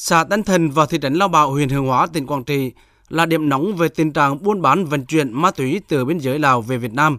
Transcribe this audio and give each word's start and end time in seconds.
Xã 0.00 0.24
Tân 0.24 0.42
Thần 0.42 0.70
và 0.70 0.86
thị 0.86 0.98
trấn 1.02 1.14
Lao 1.14 1.28
Bảo, 1.28 1.50
huyện 1.50 1.68
Hương 1.68 1.86
Hóa, 1.86 2.06
tỉnh 2.06 2.26
Quảng 2.26 2.44
Trị 2.44 2.72
là 3.08 3.26
điểm 3.26 3.48
nóng 3.48 3.76
về 3.76 3.88
tình 3.88 4.12
trạng 4.12 4.42
buôn 4.42 4.62
bán 4.62 4.84
vận 4.84 5.04
chuyển 5.06 5.32
ma 5.32 5.50
túy 5.50 5.80
từ 5.88 6.04
biên 6.04 6.18
giới 6.18 6.38
Lào 6.38 6.62
về 6.62 6.78
Việt 6.78 6.92
Nam. 6.92 7.18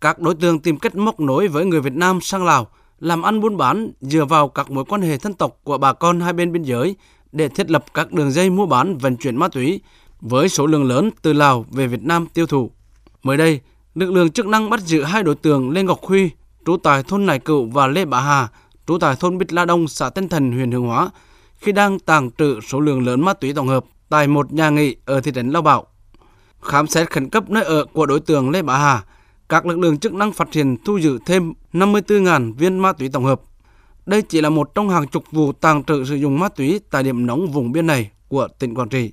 Các 0.00 0.18
đối 0.18 0.34
tượng 0.34 0.60
tìm 0.60 0.78
cách 0.78 0.96
móc 0.96 1.20
nối 1.20 1.48
với 1.48 1.64
người 1.64 1.80
Việt 1.80 1.92
Nam 1.92 2.20
sang 2.20 2.44
Lào, 2.44 2.66
làm 2.98 3.22
ăn 3.22 3.40
buôn 3.40 3.56
bán 3.56 3.90
dựa 4.00 4.24
vào 4.24 4.48
các 4.48 4.70
mối 4.70 4.84
quan 4.88 5.02
hệ 5.02 5.18
thân 5.18 5.34
tộc 5.34 5.56
của 5.64 5.78
bà 5.78 5.92
con 5.92 6.20
hai 6.20 6.32
bên 6.32 6.52
biên 6.52 6.62
giới 6.62 6.96
để 7.32 7.48
thiết 7.48 7.70
lập 7.70 7.84
các 7.94 8.12
đường 8.12 8.30
dây 8.30 8.50
mua 8.50 8.66
bán 8.66 8.98
vận 8.98 9.16
chuyển 9.16 9.36
ma 9.36 9.48
túy 9.48 9.80
với 10.20 10.48
số 10.48 10.66
lượng 10.66 10.84
lớn 10.84 11.10
từ 11.22 11.32
Lào 11.32 11.64
về 11.70 11.86
Việt 11.86 12.02
Nam 12.02 12.26
tiêu 12.34 12.46
thụ. 12.46 12.70
Mới 13.22 13.36
đây, 13.36 13.60
lực 13.94 14.12
lượng 14.12 14.30
chức 14.30 14.46
năng 14.46 14.70
bắt 14.70 14.80
giữ 14.80 15.02
hai 15.02 15.22
đối 15.22 15.34
tượng 15.34 15.70
Lê 15.70 15.82
Ngọc 15.82 16.00
Huy, 16.02 16.30
trú 16.66 16.76
tại 16.76 17.02
thôn 17.02 17.26
Nải 17.26 17.38
Cựu 17.38 17.70
và 17.70 17.86
Lê 17.86 18.04
Bá 18.04 18.20
Hà, 18.20 18.48
trú 18.86 18.98
tại 18.98 19.16
thôn 19.20 19.38
Bích 19.38 19.52
La 19.52 19.64
Đông, 19.64 19.88
xã 19.88 20.10
Tân 20.10 20.28
Thần, 20.28 20.52
huyện 20.52 20.70
Hương 20.70 20.86
Hóa, 20.86 21.10
khi 21.60 21.72
đang 21.72 21.98
tàng 21.98 22.30
trữ 22.38 22.60
số 22.60 22.80
lượng 22.80 23.06
lớn 23.06 23.20
ma 23.20 23.32
túy 23.32 23.54
tổng 23.54 23.68
hợp 23.68 23.84
tại 24.08 24.26
một 24.26 24.52
nhà 24.52 24.70
nghỉ 24.70 24.96
ở 25.04 25.20
thị 25.20 25.32
trấn 25.34 25.50
Lao 25.50 25.62
Bảo. 25.62 25.86
Khám 26.62 26.86
xét 26.86 27.10
khẩn 27.10 27.30
cấp 27.30 27.50
nơi 27.50 27.64
ở 27.64 27.84
của 27.84 28.06
đối 28.06 28.20
tượng 28.20 28.50
Lê 28.50 28.62
Bá 28.62 28.78
Hà, 28.78 29.04
các 29.48 29.66
lực 29.66 29.78
lượng 29.78 29.98
chức 29.98 30.14
năng 30.14 30.32
phát 30.32 30.52
hiện 30.52 30.76
thu 30.84 30.96
giữ 30.96 31.18
thêm 31.26 31.52
54.000 31.72 32.54
viên 32.54 32.78
ma 32.78 32.92
túy 32.92 33.08
tổng 33.08 33.24
hợp. 33.24 33.40
Đây 34.06 34.22
chỉ 34.22 34.40
là 34.40 34.50
một 34.50 34.74
trong 34.74 34.88
hàng 34.88 35.08
chục 35.08 35.24
vụ 35.32 35.52
tàng 35.52 35.84
trữ 35.84 36.04
sử 36.04 36.14
dụng 36.14 36.38
ma 36.38 36.48
túy 36.48 36.80
tại 36.90 37.02
điểm 37.02 37.26
nóng 37.26 37.46
vùng 37.46 37.72
biên 37.72 37.86
này 37.86 38.10
của 38.28 38.48
tỉnh 38.58 38.74
Quảng 38.74 38.88
Trị. 38.88 39.12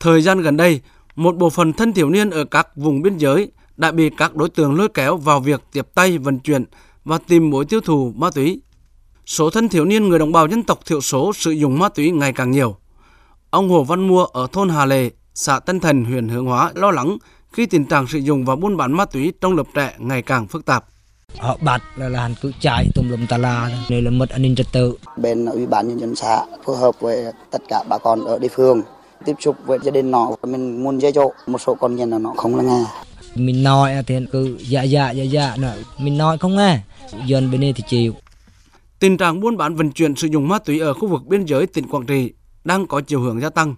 Thời 0.00 0.22
gian 0.22 0.42
gần 0.42 0.56
đây, 0.56 0.80
một 1.16 1.36
bộ 1.36 1.50
phận 1.50 1.72
thanh 1.72 1.92
thiếu 1.92 2.10
niên 2.10 2.30
ở 2.30 2.44
các 2.44 2.76
vùng 2.76 3.02
biên 3.02 3.16
giới 3.16 3.50
đã 3.76 3.92
bị 3.92 4.10
các 4.16 4.36
đối 4.36 4.48
tượng 4.48 4.74
lôi 4.74 4.88
kéo 4.88 5.16
vào 5.16 5.40
việc 5.40 5.62
tiếp 5.72 5.86
tay 5.94 6.18
vận 6.18 6.38
chuyển 6.38 6.64
và 7.04 7.18
tìm 7.18 7.50
mối 7.50 7.64
tiêu 7.64 7.80
thụ 7.80 8.12
ma 8.16 8.30
túy. 8.30 8.60
Số 9.26 9.50
thanh 9.50 9.68
thiếu 9.68 9.84
niên 9.84 10.08
người 10.08 10.18
đồng 10.18 10.32
bào 10.32 10.48
dân 10.48 10.62
tộc 10.62 10.80
thiểu 10.86 11.00
số 11.00 11.32
sử 11.32 11.50
dụng 11.50 11.78
ma 11.78 11.88
túy 11.88 12.10
ngày 12.10 12.32
càng 12.32 12.50
nhiều. 12.50 12.76
Ông 13.50 13.68
Hồ 13.68 13.84
Văn 13.84 14.08
Mua 14.08 14.24
ở 14.24 14.46
thôn 14.52 14.68
Hà 14.68 14.84
Lệ, 14.84 15.10
xã 15.34 15.58
Tân 15.58 15.80
Thành, 15.80 16.04
huyện 16.04 16.28
Hướng 16.28 16.46
Hóa 16.46 16.72
lo 16.74 16.90
lắng 16.90 17.16
khi 17.52 17.66
tình 17.66 17.84
trạng 17.84 18.06
sử 18.06 18.18
dụng 18.18 18.44
và 18.44 18.56
buôn 18.56 18.76
bán 18.76 18.92
ma 18.92 19.04
túy 19.04 19.32
trong 19.40 19.56
lớp 19.56 19.62
trẻ 19.74 19.94
ngày 19.98 20.22
càng 20.22 20.46
phức 20.46 20.64
tạp. 20.64 20.84
Họ 21.38 21.56
bắt 21.60 21.82
là, 21.96 22.08
là 22.08 22.30
cứ 22.42 22.52
chạy 22.60 22.88
tùm 22.94 23.08
lum 23.10 23.26
tà 23.26 23.38
la, 23.38 23.70
đây 23.90 24.02
là 24.02 24.10
mất 24.10 24.30
an 24.30 24.42
ninh 24.42 24.54
trật 24.54 24.66
tự. 24.72 24.98
Bên 25.16 25.46
ủy 25.46 25.66
ban 25.66 25.88
nhân 25.88 26.00
dân 26.00 26.16
xã 26.16 26.44
phối 26.64 26.76
hợp 26.76 27.00
với 27.00 27.24
tất 27.50 27.62
cả 27.68 27.82
bà 27.88 27.98
con 27.98 28.24
ở 28.24 28.38
địa 28.38 28.48
phương 28.48 28.82
tiếp 29.24 29.34
xúc 29.40 29.56
với 29.66 29.78
gia 29.82 29.90
đình 29.90 30.10
nó 30.10 30.36
mình 30.42 30.84
muốn 30.84 30.98
dây 30.98 31.12
chỗ 31.12 31.32
một 31.46 31.60
số 31.60 31.74
con 31.74 31.96
nhân 31.96 32.10
là 32.10 32.18
nó 32.18 32.32
không 32.36 32.66
nghe 32.66 32.84
mình 33.34 33.62
nói 33.62 33.94
thì 34.06 34.14
cứ 34.32 34.56
dạ 34.60 34.82
dạ 34.82 35.10
dạ 35.10 35.24
dạ 35.24 35.56
nữa 35.58 35.74
mình 35.98 36.18
nói 36.18 36.38
không 36.38 36.56
nghe 36.56 36.80
dân 37.26 37.50
bên 37.50 37.60
đây 37.60 37.72
thì 37.76 37.84
chịu 37.88 38.14
Tình 38.98 39.16
trạng 39.16 39.40
buôn 39.40 39.56
bán 39.56 39.74
vận 39.74 39.90
chuyển 39.90 40.14
sử 40.14 40.28
dụng 40.28 40.48
ma 40.48 40.58
túy 40.58 40.78
ở 40.78 40.94
khu 40.94 41.08
vực 41.08 41.26
biên 41.26 41.44
giới 41.44 41.66
tỉnh 41.66 41.88
Quảng 41.88 42.06
Trị 42.06 42.32
đang 42.64 42.86
có 42.86 43.00
chiều 43.00 43.20
hướng 43.20 43.40
gia 43.40 43.50
tăng. 43.50 43.74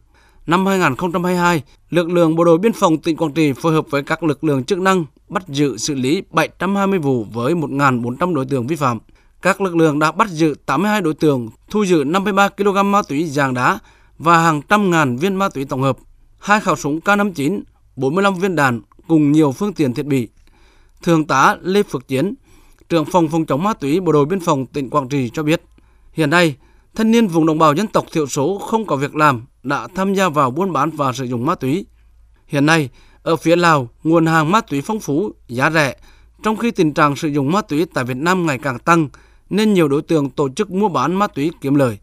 Năm 0.47 0.67
2022, 0.67 1.63
lực 1.91 2.11
lượng 2.11 2.37
bộ 2.37 2.45
đội 2.45 2.59
biên 2.59 2.73
phòng 2.73 2.99
tỉnh 2.99 3.17
Quảng 3.17 3.33
Trị 3.33 3.53
phối 3.53 3.73
hợp 3.73 3.87
với 3.91 4.03
các 4.03 4.23
lực 4.23 4.45
lượng 4.45 4.65
chức 4.65 4.79
năng 4.79 5.05
bắt 5.29 5.49
giữ 5.49 5.77
xử 5.77 5.95
lý 5.95 6.23
720 6.31 6.99
vụ 6.99 7.27
với 7.33 7.55
1.400 7.55 8.35
đối 8.35 8.45
tượng 8.45 8.67
vi 8.67 8.77
phạm. 8.77 8.99
Các 9.43 9.61
lực 9.61 9.77
lượng 9.77 9.99
đã 9.99 10.13
bắt 10.13 10.29
giữ 10.29 10.55
82 10.67 11.01
đối 11.01 11.15
tượng, 11.15 11.49
thu 11.71 11.85
giữ 11.85 12.05
53 12.05 12.49
kg 12.49 12.91
ma 12.91 13.03
túy 13.09 13.27
dạng 13.27 13.55
đá 13.55 13.79
và 14.19 14.43
hàng 14.43 14.63
trăm 14.63 14.91
ngàn 14.91 15.17
viên 15.17 15.35
ma 15.35 15.49
túy 15.49 15.65
tổng 15.65 15.83
hợp, 15.83 15.99
hai 16.39 16.61
khẩu 16.61 16.77
súng 16.77 17.01
K59, 17.05 17.61
45 17.97 18.35
viên 18.35 18.57
đạn 18.57 18.81
cùng 19.09 19.33
nhiều 19.33 19.53
phương 19.53 19.73
tiện 19.73 19.95
thiết 19.95 20.07
bị. 20.07 20.29
Thượng 21.03 21.27
tá 21.27 21.57
Lê 21.63 21.83
Phước 21.83 22.09
Chiến, 22.09 22.35
trưởng 22.89 23.05
phòng 23.05 23.29
phòng 23.29 23.47
chống 23.47 23.63
ma 23.63 23.73
túy 23.73 24.01
bộ 24.01 24.13
đội 24.13 24.27
biên 24.27 24.41
phòng 24.41 24.67
tỉnh 24.67 24.91
Quảng 24.91 25.09
Trị 25.09 25.31
cho 25.35 25.43
biết, 25.43 25.63
hiện 26.13 26.31
nay 26.31 26.57
thanh 26.95 27.11
niên 27.11 27.27
vùng 27.27 27.47
đồng 27.47 27.59
bào 27.59 27.75
dân 27.75 27.87
tộc 27.87 28.07
thiểu 28.13 28.27
số 28.27 28.59
không 28.59 28.87
có 28.87 28.97
việc 28.97 29.17
làm 29.17 29.43
đã 29.63 29.89
tham 29.95 30.15
gia 30.15 30.29
vào 30.29 30.51
buôn 30.51 30.73
bán 30.73 30.91
và 30.91 31.13
sử 31.13 31.25
dụng 31.25 31.47
ma 31.47 31.55
túy. 31.55 31.87
Hiện 32.47 32.67
nay, 32.67 32.91
ở 33.23 33.37
phía 33.37 33.57
Lào, 33.57 33.89
nguồn 34.05 34.27
hàng 34.27 34.51
ma 34.51 34.61
túy 34.61 34.83
phong 34.83 35.01
phú, 35.01 35.33
giá 35.49 35.71
rẻ, 35.71 35.97
trong 36.43 36.57
khi 36.57 36.71
tình 36.71 36.93
trạng 36.93 37.17
sử 37.17 37.29
dụng 37.29 37.53
ma 37.53 37.63
túy 37.63 37.87
tại 37.95 38.05
Việt 38.05 38.17
Nam 38.17 38.47
ngày 38.47 38.59
càng 38.59 38.79
tăng, 38.79 39.09
nên 39.51 39.75
nhiều 39.75 39.89
đối 39.89 40.03
tượng 40.03 40.31
tổ 40.31 40.49
chức 40.49 40.71
mua 40.71 40.89
bán 40.89 41.15
ma 41.15 41.27
túy 41.27 41.51
kiếm 41.61 41.75
lời. 41.75 41.99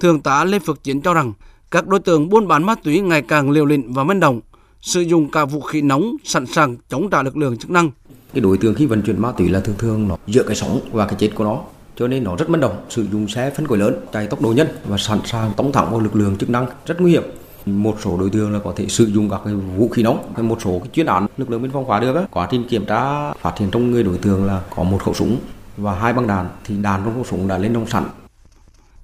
Thượng 0.00 0.20
tá 0.20 0.44
Lê 0.44 0.58
Phước 0.58 0.84
Chiến 0.84 1.00
cho 1.00 1.14
rằng, 1.14 1.32
các 1.70 1.86
đối 1.86 2.00
tượng 2.00 2.28
buôn 2.28 2.48
bán 2.48 2.64
ma 2.64 2.74
túy 2.74 3.00
ngày 3.00 3.22
càng 3.22 3.50
liều 3.50 3.64
lĩnh 3.64 3.92
và 3.92 4.04
manh 4.04 4.20
động, 4.20 4.40
sử 4.80 5.00
dụng 5.00 5.30
cả 5.30 5.44
vũ 5.44 5.60
khí 5.60 5.82
nóng 5.82 6.16
sẵn 6.24 6.46
sàng 6.46 6.76
chống 6.88 7.10
trả 7.10 7.22
lực 7.22 7.36
lượng 7.36 7.58
chức 7.58 7.70
năng. 7.70 7.90
Cái 8.32 8.40
đối 8.40 8.58
tượng 8.58 8.74
khi 8.74 8.86
vận 8.86 9.02
chuyển 9.02 9.22
ma 9.22 9.32
túy 9.32 9.48
là 9.48 9.60
thường 9.60 9.76
thường 9.78 10.08
nó 10.08 10.16
giữa 10.26 10.42
cái 10.42 10.56
sống 10.56 10.80
và 10.92 11.06
cái 11.06 11.16
chết 11.18 11.30
của 11.34 11.44
nó 11.44 11.60
cho 11.96 12.08
nên 12.08 12.24
nó 12.24 12.36
rất 12.36 12.50
manh 12.50 12.60
động 12.60 12.76
sử 12.88 13.06
dụng 13.12 13.28
xe 13.28 13.50
phân 13.50 13.66
khối 13.66 13.78
lớn 13.78 13.94
chạy 14.12 14.26
tốc 14.26 14.42
độ 14.42 14.52
nhanh 14.52 14.66
và 14.84 14.98
sẵn 14.98 15.18
sàng 15.24 15.52
tống 15.56 15.72
thẳng 15.72 15.90
vào 15.90 16.00
lực 16.00 16.16
lượng 16.16 16.36
chức 16.36 16.50
năng 16.50 16.66
rất 16.86 17.00
nguy 17.00 17.10
hiểm 17.10 17.22
một 17.66 17.96
số 18.04 18.16
đối 18.16 18.30
tượng 18.30 18.52
là 18.52 18.58
có 18.58 18.72
thể 18.76 18.88
sử 18.88 19.04
dụng 19.04 19.30
các 19.30 19.40
cái 19.44 19.54
vũ 19.54 19.88
khí 19.88 20.02
nóng 20.02 20.32
hay 20.34 20.42
một 20.42 20.58
số 20.64 20.78
cái 20.78 20.88
chuyên 20.92 21.06
án 21.06 21.26
lực 21.36 21.50
lượng 21.50 21.62
biên 21.62 21.72
phòng 21.72 21.88
phá 21.88 22.00
được 22.00 22.14
á. 22.14 22.22
quá 22.30 22.48
trình 22.50 22.68
kiểm 22.68 22.86
tra 22.86 23.32
phát 23.32 23.58
hiện 23.58 23.70
trong 23.70 23.90
người 23.90 24.02
đối 24.02 24.18
tượng 24.18 24.44
là 24.44 24.62
có 24.76 24.82
một 24.82 25.02
khẩu 25.04 25.14
súng 25.14 25.38
và 25.76 25.94
hai 25.94 26.12
băng 26.12 26.26
đạn 26.26 26.48
thì 26.64 26.74
đạn 26.82 27.00
trong 27.04 27.14
khẩu 27.14 27.24
súng 27.24 27.48
đã 27.48 27.58
lên 27.58 27.74
trong 27.74 27.86
sẵn 27.86 28.04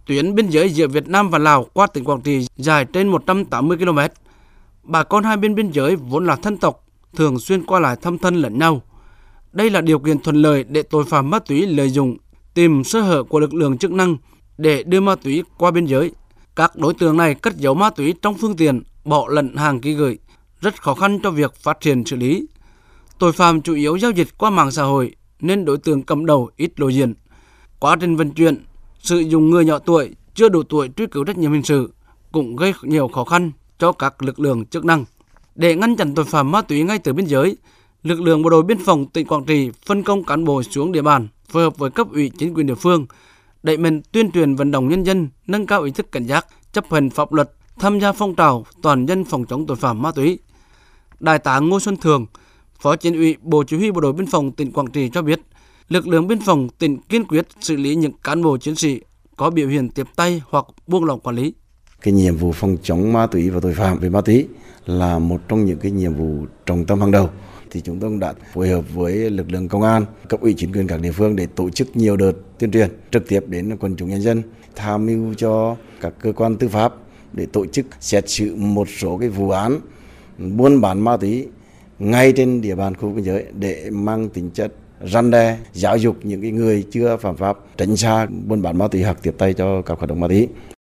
Tuyến 0.06 0.34
biên 0.34 0.48
giới 0.48 0.70
giữa 0.70 0.88
Việt 0.88 1.08
Nam 1.08 1.30
và 1.30 1.38
Lào 1.38 1.66
qua 1.72 1.86
tỉnh 1.86 2.04
Quảng 2.04 2.20
Trị 2.20 2.46
dài 2.56 2.84
trên 2.84 3.08
180 3.08 3.76
km. 3.76 3.98
Bà 4.82 5.02
con 5.02 5.24
hai 5.24 5.36
bên 5.36 5.54
biên 5.54 5.70
giới 5.70 5.96
vốn 5.96 6.26
là 6.26 6.36
thân 6.36 6.56
tộc, 6.56 6.84
thường 7.16 7.38
xuyên 7.38 7.66
qua 7.66 7.80
lại 7.80 7.96
thăm 8.02 8.18
thân 8.18 8.34
lẫn 8.34 8.58
nhau. 8.58 8.82
Đây 9.54 9.70
là 9.70 9.80
điều 9.80 9.98
kiện 9.98 10.18
thuận 10.18 10.36
lợi 10.36 10.64
để 10.68 10.82
tội 10.82 11.04
phạm 11.04 11.30
ma 11.30 11.38
túy 11.38 11.66
lợi 11.66 11.90
dụng, 11.90 12.16
tìm 12.54 12.84
sơ 12.84 13.00
hở 13.00 13.22
của 13.22 13.40
lực 13.40 13.54
lượng 13.54 13.78
chức 13.78 13.92
năng 13.92 14.16
để 14.58 14.82
đưa 14.82 15.00
ma 15.00 15.14
túy 15.14 15.42
qua 15.58 15.70
biên 15.70 15.84
giới. 15.84 16.12
Các 16.56 16.76
đối 16.76 16.94
tượng 16.94 17.16
này 17.16 17.34
cất 17.34 17.56
giấu 17.56 17.74
ma 17.74 17.90
túy 17.90 18.14
trong 18.22 18.34
phương 18.34 18.56
tiện, 18.56 18.82
bỏ 19.04 19.28
lẫn 19.28 19.56
hàng 19.56 19.80
ký 19.80 19.94
gửi, 19.94 20.18
rất 20.60 20.82
khó 20.82 20.94
khăn 20.94 21.18
cho 21.22 21.30
việc 21.30 21.54
phát 21.54 21.80
triển 21.80 22.04
xử 22.04 22.16
lý. 22.16 22.46
Tội 23.18 23.32
phạm 23.32 23.62
chủ 23.62 23.74
yếu 23.74 23.96
giao 23.96 24.10
dịch 24.10 24.38
qua 24.38 24.50
mạng 24.50 24.70
xã 24.70 24.82
hội 24.82 25.14
nên 25.40 25.64
đối 25.64 25.78
tượng 25.78 26.02
cầm 26.02 26.26
đầu 26.26 26.50
ít 26.56 26.80
lộ 26.80 26.88
diện. 26.88 27.14
Quá 27.78 27.96
trình 28.00 28.16
vận 28.16 28.30
chuyển, 28.30 28.64
sử 28.98 29.18
dụng 29.18 29.50
người 29.50 29.64
nhỏ 29.64 29.78
tuổi 29.78 30.10
chưa 30.34 30.48
đủ 30.48 30.62
tuổi 30.62 30.90
truy 30.96 31.06
cứu 31.06 31.24
trách 31.24 31.38
nhiệm 31.38 31.52
hình 31.52 31.62
sự 31.62 31.92
cũng 32.32 32.56
gây 32.56 32.72
nhiều 32.82 33.08
khó 33.08 33.24
khăn 33.24 33.52
cho 33.78 33.92
các 33.92 34.22
lực 34.22 34.40
lượng 34.40 34.66
chức 34.66 34.84
năng. 34.84 35.04
Để 35.54 35.76
ngăn 35.76 35.96
chặn 35.96 36.14
tội 36.14 36.24
phạm 36.24 36.50
ma 36.50 36.62
túy 36.62 36.82
ngay 36.82 36.98
từ 36.98 37.12
biên 37.12 37.26
giới, 37.26 37.56
lực 38.04 38.20
lượng 38.20 38.42
bộ 38.42 38.50
đội 38.50 38.62
biên 38.62 38.78
phòng 38.84 39.06
tỉnh 39.06 39.26
Quảng 39.26 39.44
Trị 39.44 39.70
phân 39.86 40.02
công 40.02 40.24
cán 40.24 40.44
bộ 40.44 40.62
xuống 40.62 40.92
địa 40.92 41.02
bàn, 41.02 41.28
phối 41.48 41.62
hợp 41.62 41.78
với 41.78 41.90
cấp 41.90 42.06
ủy 42.12 42.30
chính 42.38 42.54
quyền 42.54 42.66
địa 42.66 42.74
phương, 42.74 43.06
đẩy 43.62 43.76
mạnh 43.76 44.02
tuyên 44.12 44.30
truyền 44.30 44.54
vận 44.54 44.70
động 44.70 44.88
nhân 44.88 45.04
dân 45.04 45.28
nâng 45.46 45.66
cao 45.66 45.82
ý 45.82 45.90
thức 45.90 46.12
cảnh 46.12 46.26
giác, 46.26 46.46
chấp 46.72 46.84
hành 46.92 47.10
pháp 47.10 47.32
luật, 47.32 47.50
tham 47.78 48.00
gia 48.00 48.12
phong 48.12 48.34
trào 48.34 48.66
toàn 48.82 49.06
dân 49.06 49.24
phòng 49.24 49.44
chống 49.44 49.66
tội 49.66 49.76
phạm 49.76 50.02
ma 50.02 50.10
túy. 50.10 50.38
Đại 51.20 51.38
tá 51.38 51.58
Ngô 51.58 51.80
Xuân 51.80 51.96
Thường, 51.96 52.26
Phó 52.80 52.96
Chính 52.96 53.14
ủy 53.14 53.36
Bộ 53.42 53.64
Chỉ 53.64 53.76
huy 53.76 53.90
Bộ 53.90 54.00
đội 54.00 54.12
Biên 54.12 54.26
phòng 54.26 54.52
tỉnh 54.52 54.72
Quảng 54.72 54.90
Trị 54.90 55.10
cho 55.12 55.22
biết, 55.22 55.40
lực 55.88 56.08
lượng 56.08 56.28
biên 56.28 56.40
phòng 56.40 56.68
tỉnh 56.78 56.98
kiên 56.98 57.24
quyết 57.24 57.46
xử 57.60 57.76
lý 57.76 57.94
những 57.94 58.12
cán 58.24 58.42
bộ 58.42 58.58
chiến 58.58 58.76
sĩ 58.76 59.00
có 59.36 59.50
biểu 59.50 59.68
hiện 59.68 59.88
tiếp 59.88 60.06
tay 60.16 60.42
hoặc 60.48 60.66
buông 60.86 61.04
lỏng 61.04 61.20
quản 61.20 61.36
lý. 61.36 61.54
Cái 62.02 62.14
nhiệm 62.14 62.36
vụ 62.36 62.52
phòng 62.52 62.76
chống 62.82 63.12
ma 63.12 63.26
túy 63.26 63.50
và 63.50 63.60
tội 63.60 63.74
phạm 63.74 63.98
về 63.98 64.08
ma 64.08 64.20
túy 64.20 64.48
là 64.86 65.18
một 65.18 65.40
trong 65.48 65.64
những 65.64 65.78
cái 65.78 65.90
nhiệm 65.90 66.14
vụ 66.14 66.46
trọng 66.66 66.84
tâm 66.84 67.00
hàng 67.00 67.10
đầu 67.10 67.30
thì 67.70 67.80
chúng 67.80 68.00
tôi 68.00 68.16
đã 68.20 68.34
phối 68.52 68.68
hợp 68.68 68.94
với 68.94 69.30
lực 69.30 69.50
lượng 69.50 69.68
công 69.68 69.82
an, 69.82 70.04
cấp 70.28 70.40
ủy 70.40 70.54
chính 70.56 70.72
quyền 70.72 70.86
các 70.86 71.00
địa 71.00 71.12
phương 71.12 71.36
để 71.36 71.46
tổ 71.46 71.70
chức 71.70 71.96
nhiều 71.96 72.16
đợt 72.16 72.32
tuyên 72.58 72.70
truyền 72.70 72.90
trực 73.10 73.28
tiếp 73.28 73.40
đến 73.46 73.76
quần 73.76 73.96
chúng 73.96 74.08
nhân 74.08 74.22
dân, 74.22 74.42
tham 74.74 75.06
mưu 75.06 75.34
cho 75.34 75.76
các 76.00 76.12
cơ 76.20 76.32
quan 76.32 76.56
tư 76.56 76.68
pháp 76.68 76.94
để 77.32 77.46
tổ 77.52 77.66
chức 77.66 77.86
xét 78.00 78.28
xử 78.28 78.54
một 78.56 78.88
số 78.98 79.16
cái 79.18 79.28
vụ 79.28 79.50
án 79.50 79.80
buôn 80.38 80.80
bán 80.80 81.00
ma 81.00 81.16
túy 81.16 81.48
ngay 81.98 82.32
trên 82.32 82.60
địa 82.60 82.74
bàn 82.74 82.94
khu 82.94 83.10
biên 83.10 83.24
giới 83.24 83.44
để 83.52 83.90
mang 83.90 84.28
tính 84.28 84.50
chất 84.50 84.72
răn 85.02 85.30
đe 85.30 85.58
giáo 85.72 85.96
dục 85.96 86.16
những 86.22 86.42
cái 86.42 86.50
người 86.50 86.84
chưa 86.90 87.16
phạm 87.16 87.36
pháp 87.36 87.58
tránh 87.76 87.96
xa 87.96 88.26
buôn 88.26 88.62
bán 88.62 88.78
ma 88.78 88.88
túy 88.88 89.02
hoặc 89.02 89.18
tiếp 89.22 89.34
tay 89.38 89.54
cho 89.54 89.82
các 89.82 89.98
hoạt 89.98 90.08
động 90.08 90.20
ma 90.20 90.28
túy. 90.28 90.48